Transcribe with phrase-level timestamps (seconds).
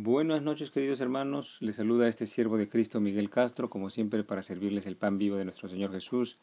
[0.00, 4.44] Buenas noches queridos hermanos, les saluda este siervo de Cristo Miguel Castro, como siempre para
[4.44, 6.38] servirles el pan vivo de nuestro Señor Jesús.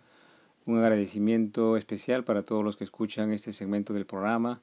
[0.65, 4.61] Un agradecimiento especial para todos los que escuchan este segmento del programa.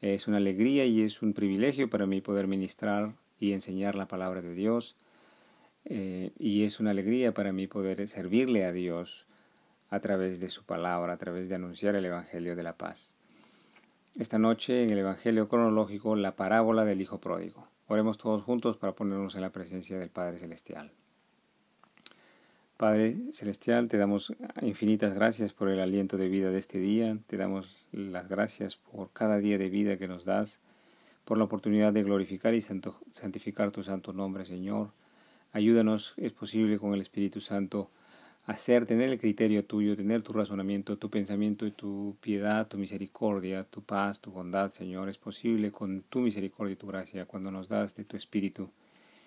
[0.00, 4.40] Es una alegría y es un privilegio para mí poder ministrar y enseñar la palabra
[4.40, 4.96] de Dios.
[5.84, 9.26] Eh, y es una alegría para mí poder servirle a Dios
[9.90, 13.14] a través de su palabra, a través de anunciar el Evangelio de la paz.
[14.18, 17.68] Esta noche en el Evangelio cronológico, la parábola del Hijo Pródigo.
[17.92, 20.92] Oremos todos juntos para ponernos en la presencia del Padre Celestial.
[22.76, 27.36] Padre Celestial, te damos infinitas gracias por el aliento de vida de este día, te
[27.36, 30.60] damos las gracias por cada día de vida que nos das,
[31.24, 34.92] por la oportunidad de glorificar y santificar tu santo nombre, Señor.
[35.50, 37.90] Ayúdanos, es posible, con el Espíritu Santo,
[38.46, 43.64] hacer, tener el criterio tuyo, tener tu razonamiento, tu pensamiento y tu piedad, tu misericordia,
[43.64, 45.08] tu paz, tu bondad, Señor.
[45.08, 48.70] Es posible con tu misericordia y tu gracia cuando nos das de tu Espíritu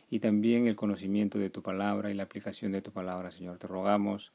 [0.09, 3.57] y también el conocimiento de tu palabra y la aplicación de tu palabra, Señor.
[3.57, 4.31] Te rogamos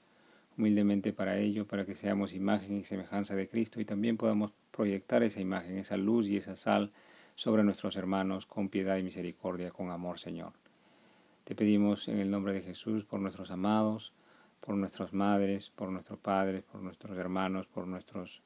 [0.56, 5.22] humildemente para ello, para que seamos imagen y semejanza de Cristo y también podamos proyectar
[5.22, 6.90] esa imagen, esa luz y esa sal
[7.36, 10.52] sobre nuestros hermanos con piedad y misericordia, con amor, Señor.
[11.44, 14.12] Te pedimos en el nombre de Jesús por nuestros amados,
[14.60, 18.42] por nuestras madres, por nuestros padres, por nuestros hermanos, por nuestros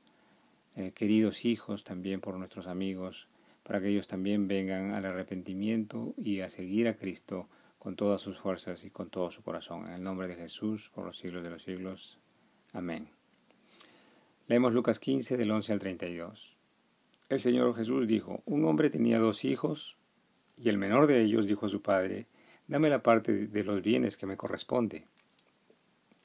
[0.77, 3.29] eh, queridos hijos, también por nuestros amigos,
[3.63, 8.39] para que ellos también vengan al arrepentimiento y a seguir a Cristo con todas sus
[8.39, 9.85] fuerzas y con todo su corazón.
[9.89, 12.19] En el nombre de Jesús, por los siglos de los siglos.
[12.73, 13.09] Amén.
[14.47, 16.59] Leemos Lucas 15 del 11 al 32.
[17.29, 19.97] El Señor Jesús dijo, un hombre tenía dos hijos,
[20.57, 22.27] y el menor de ellos dijo a su padre,
[22.69, 25.07] dame la parte de los bienes que me corresponde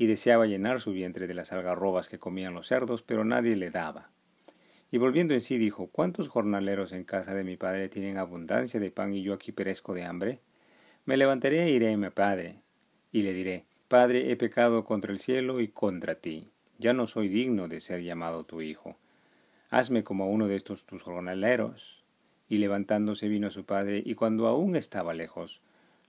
[0.00, 3.70] y deseaba llenar su vientre de las algarrobas que comían los cerdos, pero nadie le
[3.70, 4.08] daba.
[4.90, 8.90] Y volviendo en sí dijo, ¿cuántos jornaleros en casa de mi padre tienen abundancia de
[8.90, 10.40] pan y yo aquí perezco de hambre?
[11.04, 12.62] Me levantaré e iré a mi padre,
[13.12, 17.28] y le diré, Padre, he pecado contra el cielo y contra ti, ya no soy
[17.28, 18.96] digno de ser llamado tu hijo.
[19.68, 22.02] Hazme como uno de estos tus jornaleros.
[22.48, 25.60] Y levantándose vino a su padre, y cuando aún estaba lejos,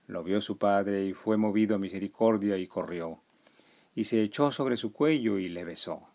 [0.06, 3.20] lo vio su padre, y fue movido a misericordia, y corrió
[3.94, 6.08] y se echó sobre su cuello y le besó.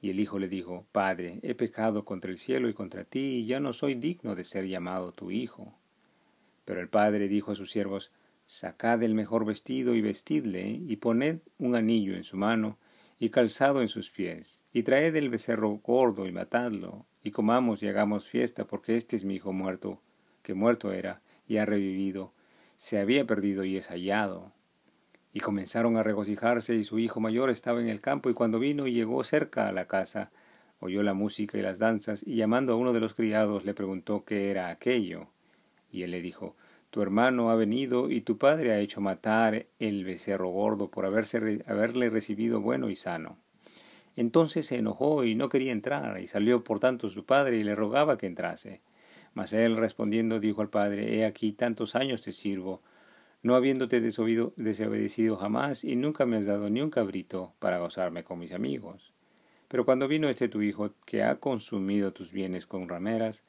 [0.00, 3.46] Y el hijo le dijo, Padre, he pecado contra el cielo y contra ti, y
[3.46, 5.74] ya no soy digno de ser llamado tu hijo.
[6.64, 8.10] Pero el padre dijo a sus siervos,
[8.46, 12.78] Sacad el mejor vestido y vestidle, y poned un anillo en su mano,
[13.18, 17.88] y calzado en sus pies, y traed el becerro gordo y matadlo, y comamos y
[17.88, 20.00] hagamos fiesta, porque este es mi hijo muerto,
[20.42, 22.32] que muerto era, y ha revivido,
[22.76, 24.52] se había perdido y es hallado.
[25.32, 28.86] Y comenzaron a regocijarse y su hijo mayor estaba en el campo y cuando vino
[28.86, 30.30] y llegó cerca a la casa,
[30.80, 34.24] oyó la música y las danzas y llamando a uno de los criados le preguntó
[34.24, 35.28] qué era aquello.
[35.90, 36.56] Y él le dijo,
[36.92, 41.64] tu hermano ha venido y tu padre ha hecho matar el becerro gordo por haberse,
[41.66, 43.38] haberle recibido bueno y sano.
[44.14, 47.74] Entonces se enojó y no quería entrar, y salió por tanto su padre y le
[47.74, 48.82] rogaba que entrase.
[49.32, 52.82] Mas él respondiendo dijo al padre, He aquí tantos años te sirvo,
[53.42, 58.38] no habiéndote desobedecido jamás, y nunca me has dado ni un cabrito para gozarme con
[58.38, 59.12] mis amigos.
[59.68, 63.42] Pero cuando vino este tu hijo, que ha consumido tus bienes con rameras,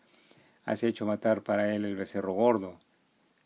[0.65, 2.79] has hecho matar para él el becerro gordo.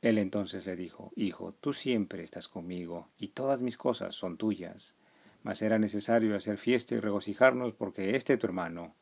[0.01, 4.95] Él entonces le dijo, Hijo, tú siempre estás conmigo, y todas mis cosas son tuyas.
[5.43, 8.95] Mas era necesario hacer fiesta y regocijarnos, porque este tu hermano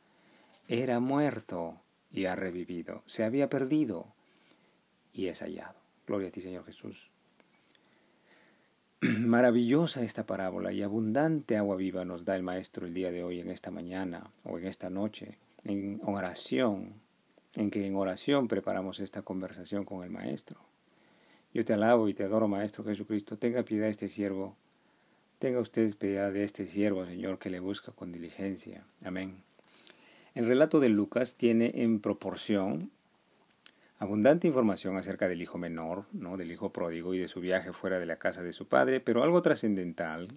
[0.68, 1.82] era muerto
[2.12, 4.14] y ha revivido, se había perdido
[5.12, 5.76] y es hallado.
[6.08, 7.12] Gloria a ti, Señor Jesús.
[9.02, 13.40] Maravillosa esta parábola y abundante agua viva nos da el Maestro el día de hoy,
[13.40, 16.94] en esta mañana o en esta noche, en oración,
[17.56, 20.60] en que en oración preparamos esta conversación con el Maestro.
[21.54, 23.38] Yo te alabo y te adoro, Maestro Jesucristo.
[23.38, 24.56] Tenga piedad de este siervo.
[25.40, 28.86] Tenga ustedes piedad de este siervo, Señor, que le busca con diligencia.
[29.04, 29.44] Amén.
[30.34, 32.92] El relato de Lucas tiene en proporción
[33.98, 36.36] Abundante información acerca del hijo menor, ¿no?
[36.36, 39.24] del hijo pródigo y de su viaje fuera de la casa de su padre, pero
[39.24, 40.28] algo trascendental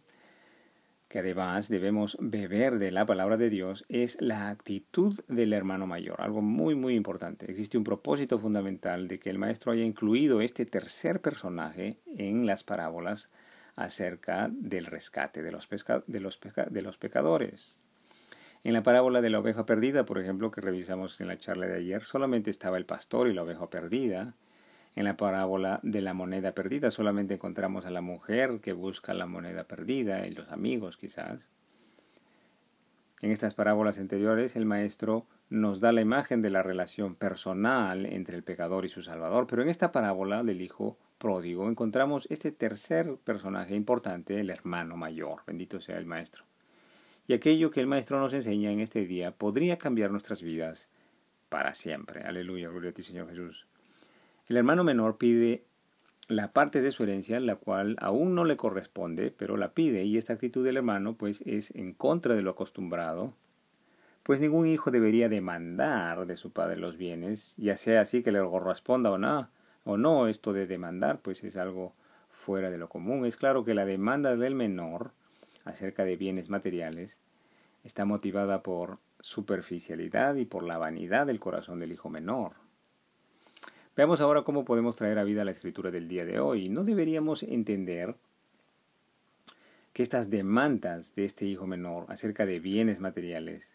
[1.08, 6.20] que además debemos beber de la palabra de Dios es la actitud del hermano mayor,
[6.20, 7.50] algo muy muy importante.
[7.50, 12.62] Existe un propósito fundamental de que el maestro haya incluido este tercer personaje en las
[12.62, 13.30] parábolas
[13.74, 15.68] acerca del rescate de los,
[16.06, 17.80] los, de los pecadores.
[18.64, 21.76] En la parábola de la oveja perdida, por ejemplo, que revisamos en la charla de
[21.76, 24.34] ayer, solamente estaba el pastor y la oveja perdida.
[24.96, 29.26] En la parábola de la moneda perdida solamente encontramos a la mujer que busca la
[29.26, 31.48] moneda perdida y los amigos quizás.
[33.20, 38.36] En estas parábolas anteriores el maestro nos da la imagen de la relación personal entre
[38.36, 43.16] el pecador y su salvador, pero en esta parábola del hijo pródigo encontramos este tercer
[43.22, 46.47] personaje importante, el hermano mayor, bendito sea el maestro.
[47.28, 50.88] Y aquello que el maestro nos enseña en este día podría cambiar nuestras vidas
[51.50, 52.22] para siempre.
[52.22, 53.66] Aleluya, gloria a ti Señor Jesús.
[54.48, 55.62] El hermano menor pide
[56.28, 60.16] la parte de su herencia, la cual aún no le corresponde, pero la pide, y
[60.16, 63.34] esta actitud del hermano pues es en contra de lo acostumbrado,
[64.22, 68.40] pues ningún hijo debería demandar de su padre los bienes, ya sea así que le
[68.40, 69.50] corresponda o no,
[69.84, 71.92] o no, esto de demandar pues es algo
[72.30, 73.26] fuera de lo común.
[73.26, 75.12] Es claro que la demanda del menor
[75.68, 77.18] acerca de bienes materiales
[77.84, 82.52] está motivada por superficialidad y por la vanidad del corazón del hijo menor.
[83.96, 86.68] Veamos ahora cómo podemos traer a vida la escritura del día de hoy.
[86.68, 88.14] No deberíamos entender
[89.92, 93.68] que estas demandas de este hijo menor acerca de bienes materiales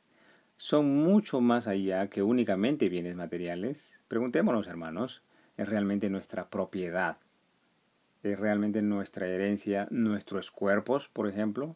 [0.56, 4.00] son mucho más allá que únicamente bienes materiales.
[4.08, 5.22] Preguntémonos, hermanos,
[5.58, 7.18] ¿es realmente nuestra propiedad?
[8.24, 11.76] ¿Es realmente nuestra herencia nuestros cuerpos, por ejemplo?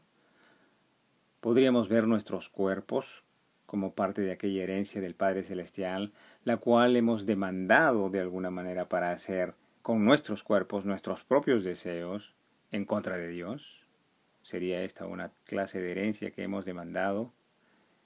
[1.48, 3.24] ¿Podríamos ver nuestros cuerpos
[3.66, 6.12] como parte de aquella herencia del Padre Celestial,
[6.44, 12.36] la cual hemos demandado de alguna manera para hacer con nuestros cuerpos nuestros propios deseos
[12.74, 13.88] en contra de Dios.
[14.42, 17.32] ¿Sería esta una clase de herencia que hemos demandado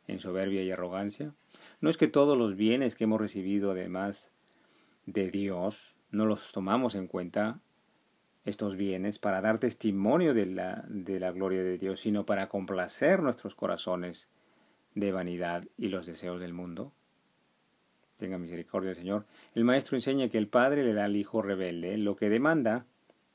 [0.05, 1.33] en soberbia y arrogancia?
[1.79, 4.29] No es que todos los bienes que hemos recibido además
[5.07, 7.59] de Dios no los tomamos en cuenta
[8.45, 13.21] estos bienes para dar testimonio de la, de la gloria de Dios, sino para complacer
[13.21, 14.27] nuestros corazones
[14.95, 16.91] de vanidad y los deseos del mundo?
[18.17, 19.25] Tenga misericordia, Señor.
[19.55, 22.85] El maestro enseña que el padre le da al hijo rebelde lo que demanda,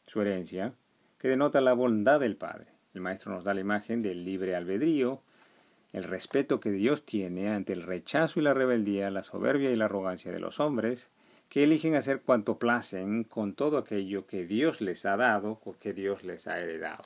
[0.07, 0.75] su herencia,
[1.19, 2.69] que denota la bondad del padre.
[2.95, 5.21] El maestro nos da la imagen del libre albedrío,
[5.93, 9.87] el respeto que Dios tiene ante el rechazo y la rebeldía, la soberbia y la
[9.87, 11.11] arrogancia de los hombres,
[11.49, 15.93] que eligen hacer cuanto placen con todo aquello que Dios les ha dado o que
[15.93, 17.05] Dios les ha heredado.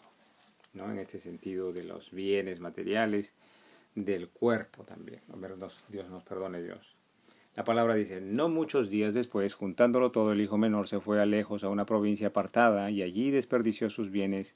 [0.73, 0.91] ¿no?
[0.91, 3.35] En este sentido de los bienes materiales,
[3.95, 5.21] del cuerpo también.
[5.89, 6.97] Dios nos perdone Dios.
[7.57, 11.27] La palabra dice, no muchos días después, juntándolo todo, el hijo menor se fue a
[11.27, 14.55] lejos a una provincia apartada y allí desperdició sus bienes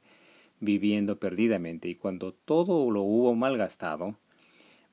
[0.61, 1.89] viviendo perdidamente.
[1.89, 4.17] Y cuando todo lo hubo malgastado,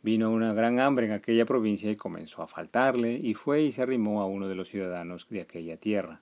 [0.03, 3.81] vino una gran hambre en aquella provincia y comenzó a faltarle, y fue y se
[3.81, 6.21] arrimó a uno de los ciudadanos de aquella tierra,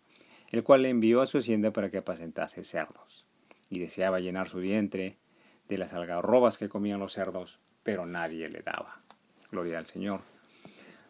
[0.51, 3.25] el cual le envió a su hacienda para que apacentase cerdos.
[3.69, 5.17] Y deseaba llenar su vientre
[5.67, 9.01] de las algarrobas que comían los cerdos, pero nadie le daba.
[9.51, 10.21] Gloria al Señor.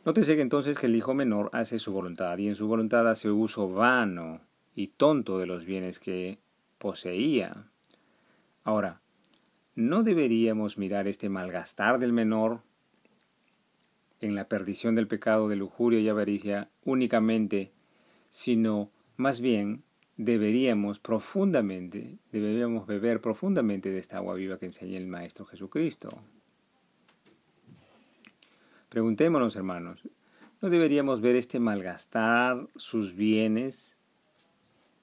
[0.05, 3.29] Nótese que entonces que el hijo menor hace su voluntad y en su voluntad hace
[3.29, 4.41] uso vano
[4.73, 6.39] y tonto de los bienes que
[6.77, 7.65] poseía.
[8.63, 9.01] Ahora,
[9.79, 12.61] ¿no deberíamos mirar este malgastar del menor
[14.19, 17.71] en la perdición del pecado de lujuria y avaricia únicamente,
[18.29, 19.83] sino más bien
[20.17, 26.09] deberíamos profundamente, deberíamos beber profundamente de esta agua viva que enseña el Maestro Jesucristo?
[28.89, 30.03] Preguntémonos, hermanos,
[30.61, 33.95] ¿no deberíamos ver este malgastar sus bienes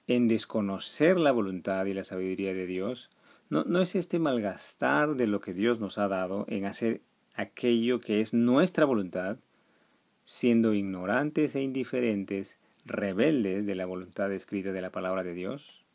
[0.05, 3.09] en desconocer la voluntad y la sabiduría de Dios?
[3.49, 7.01] ¿No, ¿No es este malgastar de lo que Dios nos ha dado en hacer
[7.35, 9.37] aquello que es nuestra voluntad,
[10.25, 15.85] siendo ignorantes e indiferentes, rebeldes de la voluntad escrita de la palabra de Dios?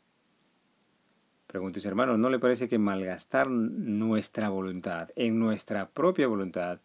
[1.47, 6.79] Pregúntese, hermano, ¿no le parece que malgastar nuestra voluntad en nuestra propia voluntad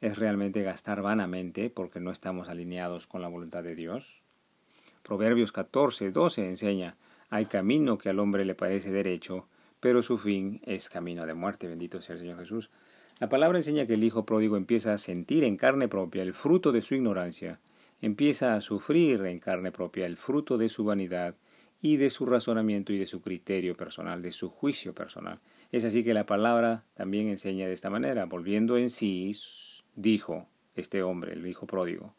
[0.00, 4.22] es realmente gastar vanamente porque no estamos alineados con la voluntad de Dios.
[5.02, 6.96] Proverbios 14, 12 enseña,
[7.28, 9.46] hay camino que al hombre le parece derecho,
[9.80, 11.66] pero su fin es camino de muerte.
[11.66, 12.70] Bendito sea el Señor Jesús.
[13.18, 16.72] La palabra enseña que el Hijo pródigo empieza a sentir en carne propia el fruto
[16.72, 17.60] de su ignorancia,
[18.00, 21.34] empieza a sufrir en carne propia el fruto de su vanidad
[21.82, 25.38] y de su razonamiento y de su criterio personal, de su juicio personal.
[25.72, 29.32] Es así que la palabra también enseña de esta manera, volviendo en sí
[29.94, 32.14] dijo este hombre, el hijo pródigo.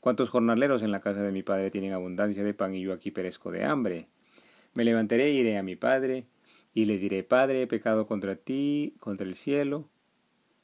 [0.00, 3.10] ¿Cuántos jornaleros en la casa de mi padre tienen abundancia de pan y yo aquí
[3.10, 4.08] perezco de hambre?
[4.74, 6.26] Me levantaré e iré a mi padre
[6.74, 9.88] y le diré, Padre, he pecado contra ti, contra el cielo,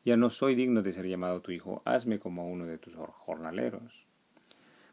[0.05, 4.07] ya no soy digno de ser llamado tu hijo, hazme como uno de tus jornaleros.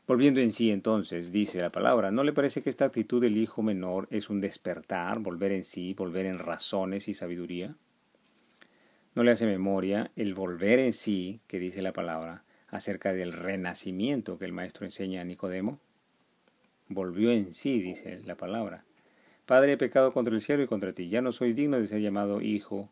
[0.07, 3.63] Volviendo en sí entonces, dice la palabra, ¿no le parece que esta actitud del hijo
[3.63, 7.75] menor es un despertar, volver en sí, volver en razones y sabiduría?
[9.15, 14.38] ¿No le hace memoria el volver en sí, que dice la palabra, acerca del renacimiento
[14.38, 15.79] que el maestro enseña a Nicodemo?
[16.88, 18.84] Volvió en sí, dice la palabra.
[19.45, 22.01] Padre, he pecado contra el cielo y contra ti, ya no soy digno de ser
[22.01, 22.89] llamado hijo.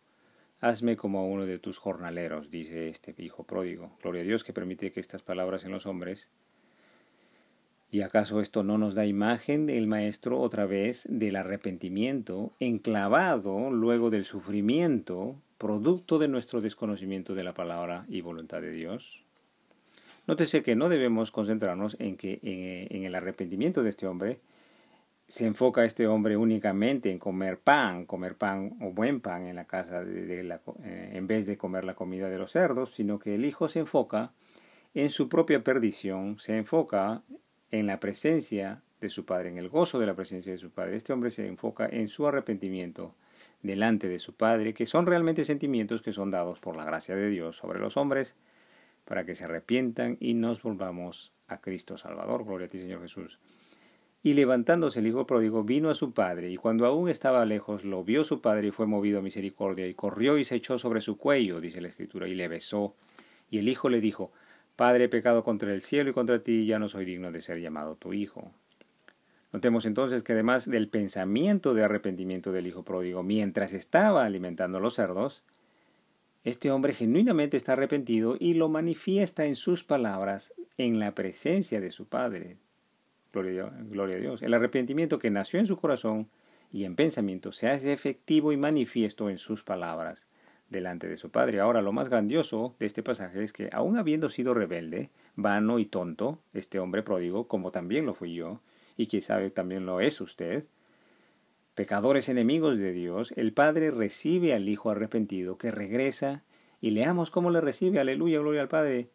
[0.62, 3.92] Hazme como uno de tus jornaleros, dice este hijo pródigo.
[4.02, 6.30] Gloria a Dios que permite que estas palabras en los hombres.
[7.92, 14.10] ¿Y acaso esto no nos da imagen del Maestro otra vez del arrepentimiento, enclavado luego
[14.10, 19.24] del sufrimiento, producto de nuestro desconocimiento de la palabra y voluntad de Dios?
[20.26, 22.40] Nótese que no debemos concentrarnos en que
[22.90, 24.40] en, el arrepentimiento de este hombre
[25.34, 29.66] se enfoca este hombre únicamente en comer pan, comer pan o buen pan en la
[29.66, 33.34] casa de, la, eh, en vez de comer la comida de los cerdos, sino que
[33.34, 34.32] el hijo se enfoca
[34.94, 37.24] en su propia perdición, se enfoca
[37.72, 40.98] en la presencia de su padre, en el gozo de la presencia de su padre.
[40.98, 43.16] Este hombre se enfoca en su arrepentimiento
[43.64, 47.30] delante de su padre, que son realmente sentimientos que son dados por la gracia de
[47.30, 48.36] Dios sobre los hombres,
[49.04, 52.46] para que se arrepientan y nos volvamos a Cristo Salvador.
[52.46, 53.40] Gloria a ti, Señor Jesús.
[54.24, 58.04] Y levantándose el hijo pródigo vino a su padre, y cuando aún estaba lejos lo
[58.04, 61.18] vio su padre y fue movido a misericordia, y corrió y se echó sobre su
[61.18, 62.96] cuello, dice la escritura, y le besó.
[63.52, 64.32] Y el hijo le dijo,
[64.76, 67.60] Padre, he pecado contra el cielo y contra ti, ya no soy digno de ser
[67.60, 68.52] llamado tu hijo.
[69.52, 74.82] Notemos entonces que además del pensamiento de arrepentimiento del hijo pródigo mientras estaba alimentando a
[74.82, 75.44] los cerdos,
[76.44, 81.92] este hombre genuinamente está arrepentido y lo manifiesta en sus palabras en la presencia de
[81.92, 82.58] su padre.
[83.34, 84.44] Gloria, a Dios.
[84.44, 86.30] El arrepentimiento que nació en su corazón
[86.72, 90.28] y en pensamiento se hace efectivo y manifiesto en sus palabras
[90.70, 91.60] delante de su Padre.
[91.60, 95.86] Ahora, lo más grandioso de este pasaje es que, aun habiendo sido rebelde, vano y
[95.86, 98.62] tonto, este hombre pródigo, como también lo fui yo,
[98.98, 100.66] y quizá también lo es usted,
[101.74, 106.44] pecadores enemigos de Dios, el Padre recibe al Hijo arrepentido que regresa
[106.82, 109.10] y leamos cómo le recibe, aleluya, gloria al Padre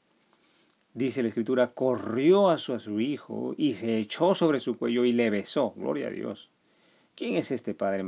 [0.99, 5.05] dice la escritura, corrió a su, a su hijo y se echó sobre su cuello
[5.05, 5.73] y le besó.
[5.77, 6.51] Gloria a Dios.
[7.15, 8.05] ¿Quién es este Padre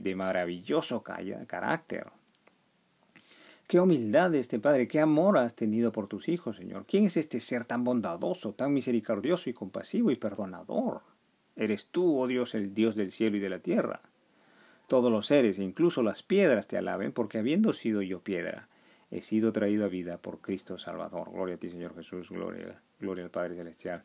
[0.00, 2.06] de maravilloso carácter?
[3.66, 6.84] Qué humildad de este Padre, qué amor has tenido por tus hijos, Señor.
[6.86, 11.00] ¿Quién es este ser tan bondadoso, tan misericordioso y compasivo y perdonador?
[11.56, 14.00] Eres tú, oh Dios, el Dios del cielo y de la tierra.
[14.86, 18.68] Todos los seres, incluso las piedras, te alaben, porque habiendo sido yo piedra,
[19.14, 21.30] he sido traído a vida por Cristo Salvador.
[21.30, 24.02] Gloria a ti, Señor Jesús, gloria, gloria al Padre Celestial.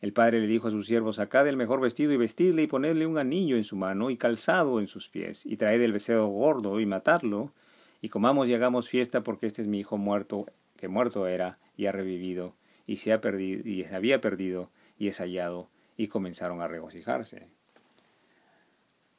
[0.00, 3.06] El Padre le dijo a sus siervos, sacad el mejor vestido y vestidle y ponedle
[3.06, 6.78] un anillo en su mano y calzado en sus pies, y traed el becerro gordo
[6.78, 7.52] y matadlo,
[8.00, 11.86] y comamos y hagamos fiesta porque este es mi hijo muerto, que muerto era y
[11.86, 12.54] ha revivido,
[12.86, 17.48] y se ha perdido, y se había perdido, y es hallado, y comenzaron a regocijarse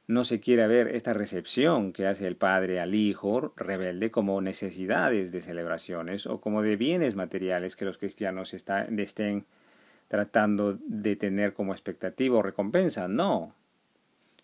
[0.06, 5.32] no se quiere ver esta recepción que hace el padre al hijo rebelde como necesidades
[5.32, 9.46] de celebraciones o como de bienes materiales que los cristianos estén
[10.10, 13.08] tratando de tener como expectativa o recompensa.
[13.08, 13.56] No.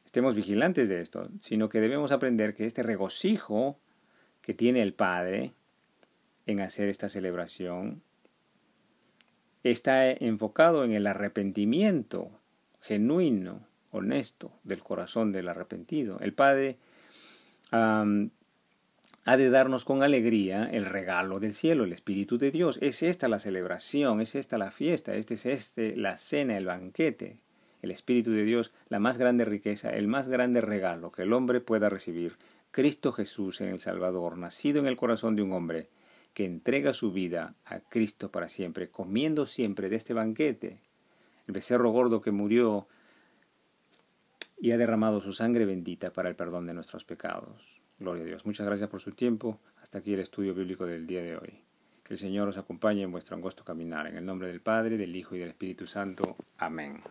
[0.05, 3.77] Estemos vigilantes de esto, sino que debemos aprender que este regocijo
[4.41, 5.53] que tiene el padre
[6.47, 8.01] en hacer esta celebración
[9.63, 12.31] está enfocado en el arrepentimiento
[12.81, 16.19] genuino honesto del corazón del arrepentido.
[16.19, 16.77] El Padre
[17.71, 22.79] ha de darnos con alegría el regalo del cielo, el Espíritu de Dios.
[22.81, 27.37] Es esta la celebración, es esta la fiesta, este es este la cena, el banquete.
[27.81, 31.61] El Espíritu de Dios, la más grande riqueza, el más grande regalo que el hombre
[31.61, 32.35] pueda recibir.
[32.71, 35.87] Cristo Jesús en el Salvador, nacido en el corazón de un hombre,
[36.33, 40.79] que entrega su vida a Cristo para siempre, comiendo siempre de este banquete.
[41.47, 42.87] El becerro gordo que murió
[44.59, 47.79] y ha derramado su sangre bendita para el perdón de nuestros pecados.
[47.99, 48.45] Gloria a Dios.
[48.45, 49.59] Muchas gracias por su tiempo.
[49.81, 51.61] Hasta aquí el estudio bíblico del día de hoy.
[52.03, 54.07] Que el Señor os acompañe en vuestro angosto caminar.
[54.07, 56.35] En el nombre del Padre, del Hijo y del Espíritu Santo.
[56.57, 57.01] Amén.